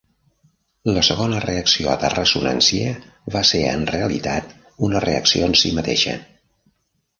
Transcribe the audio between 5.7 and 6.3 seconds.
mateixa.